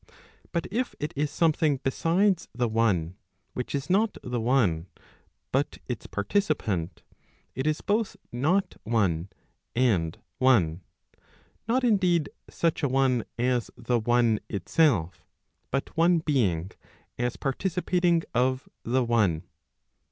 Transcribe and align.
But 0.51 0.65
if 0.71 0.95
it 0.99 1.13
is 1.15 1.29
something 1.29 1.77
besides 1.77 2.49
the 2.55 2.67
one 2.67 2.97
y 3.05 3.13
which 3.53 3.75
is 3.75 3.87
not 3.87 4.17
the 4.23 4.39
one, 4.41 4.87
but 5.51 5.77
its 5.87 6.07
participant, 6.07 7.03
it 7.53 7.67
is 7.67 7.81
both 7.81 8.17
not 8.31 8.77
one, 8.81 9.29
and 9.75 10.17
one, 10.39 10.81
not 11.67 11.83
indeed 11.83 12.31
such 12.49 12.81
a 12.81 12.87
one 12.89 13.25
as 13.37 13.69
the 13.77 13.99
one 13.99 14.39
itself, 14.49 15.23
but 15.69 15.95
one 15.95 16.17
being, 16.17 16.71
as 17.19 17.35
participating 17.37 18.23
of 18.33 18.67
the 18.81 19.03
one. 19.03 19.43